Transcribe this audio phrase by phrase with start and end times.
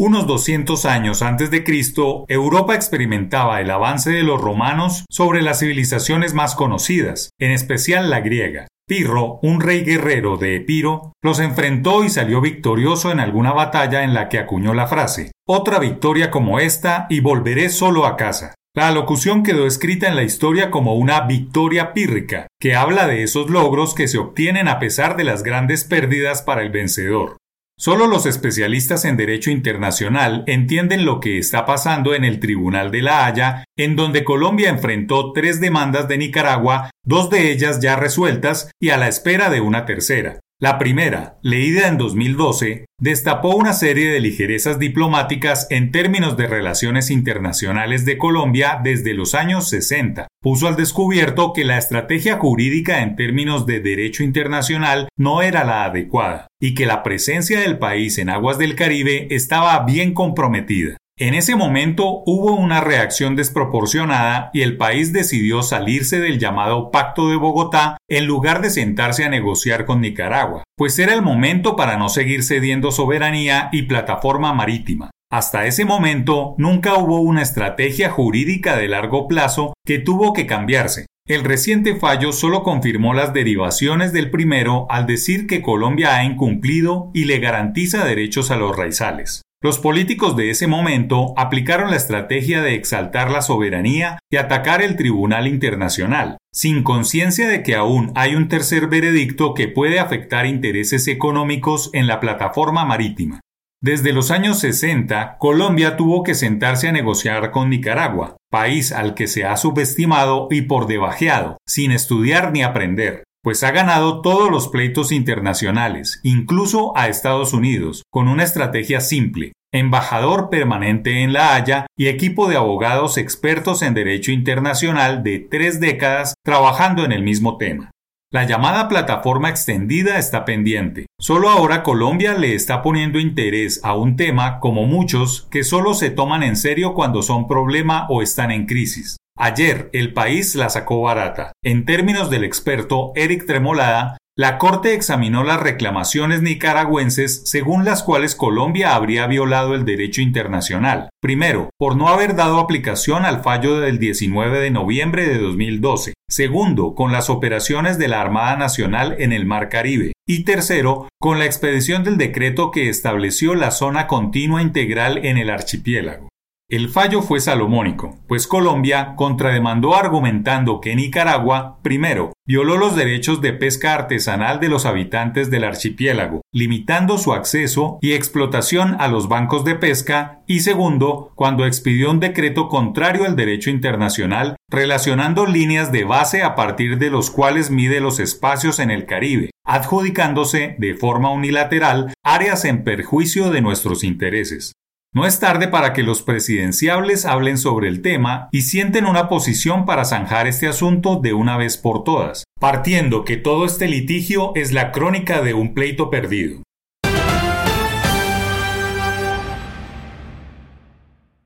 [0.00, 5.58] Unos 200 años antes de Cristo, Europa experimentaba el avance de los romanos sobre las
[5.58, 8.68] civilizaciones más conocidas, en especial la griega.
[8.86, 14.14] Pirro, un rey guerrero de Epiro, los enfrentó y salió victorioso en alguna batalla en
[14.14, 18.54] la que acuñó la frase, otra victoria como esta y volveré solo a casa.
[18.76, 23.50] La alocución quedó escrita en la historia como una victoria pírrica, que habla de esos
[23.50, 27.36] logros que se obtienen a pesar de las grandes pérdidas para el vencedor.
[27.80, 33.02] Solo los especialistas en derecho internacional entienden lo que está pasando en el Tribunal de
[33.02, 38.72] la Haya, en donde Colombia enfrentó tres demandas de Nicaragua, dos de ellas ya resueltas
[38.80, 40.40] y a la espera de una tercera.
[40.60, 47.12] La primera, leída en 2012, destapó una serie de ligerezas diplomáticas en términos de relaciones
[47.12, 50.26] internacionales de Colombia desde los años 60.
[50.42, 55.84] Puso al descubierto que la estrategia jurídica en términos de derecho internacional no era la
[55.84, 60.96] adecuada y que la presencia del país en aguas del Caribe estaba bien comprometida.
[61.20, 67.28] En ese momento hubo una reacción desproporcionada y el país decidió salirse del llamado Pacto
[67.28, 71.96] de Bogotá en lugar de sentarse a negociar con Nicaragua, pues era el momento para
[71.96, 75.10] no seguir cediendo soberanía y plataforma marítima.
[75.28, 81.06] Hasta ese momento nunca hubo una estrategia jurídica de largo plazo que tuvo que cambiarse.
[81.26, 87.10] El reciente fallo solo confirmó las derivaciones del primero al decir que Colombia ha incumplido
[87.12, 89.42] y le garantiza derechos a los raizales.
[89.60, 94.94] Los políticos de ese momento aplicaron la estrategia de exaltar la soberanía y atacar el
[94.94, 101.08] Tribunal Internacional, sin conciencia de que aún hay un tercer veredicto que puede afectar intereses
[101.08, 103.40] económicos en la plataforma marítima.
[103.82, 109.26] Desde los años 60, Colombia tuvo que sentarse a negociar con Nicaragua, país al que
[109.26, 114.68] se ha subestimado y por debajeado, sin estudiar ni aprender pues ha ganado todos los
[114.68, 121.86] pleitos internacionales, incluso a Estados Unidos, con una estrategia simple, embajador permanente en La Haya
[121.96, 127.56] y equipo de abogados expertos en derecho internacional de tres décadas trabajando en el mismo
[127.56, 127.90] tema.
[128.30, 131.06] La llamada plataforma extendida está pendiente.
[131.18, 136.10] Solo ahora Colombia le está poniendo interés a un tema como muchos que solo se
[136.10, 139.16] toman en serio cuando son problema o están en crisis.
[139.38, 141.52] Ayer el país la sacó barata.
[141.62, 148.34] En términos del experto Eric Tremolada, la Corte examinó las reclamaciones nicaragüenses según las cuales
[148.34, 151.08] Colombia habría violado el derecho internacional.
[151.20, 156.14] Primero, por no haber dado aplicación al fallo del 19 de noviembre de 2012.
[156.28, 160.12] Segundo, con las operaciones de la Armada Nacional en el Mar Caribe.
[160.24, 165.50] Y tercero, con la expedición del decreto que estableció la zona continua integral en el
[165.50, 166.27] archipiélago.
[166.70, 173.54] El fallo fue salomónico, pues Colombia contrademandó argumentando que Nicaragua, primero, violó los derechos de
[173.54, 179.64] pesca artesanal de los habitantes del archipiélago, limitando su acceso y explotación a los bancos
[179.64, 186.04] de pesca, y segundo, cuando expidió un decreto contrario al derecho internacional relacionando líneas de
[186.04, 191.30] base a partir de los cuales mide los espacios en el Caribe, adjudicándose de forma
[191.30, 194.74] unilateral áreas en perjuicio de nuestros intereses.
[195.18, 199.84] No es tarde para que los presidenciables hablen sobre el tema y sienten una posición
[199.84, 204.70] para zanjar este asunto de una vez por todas, partiendo que todo este litigio es
[204.70, 206.62] la crónica de un pleito perdido.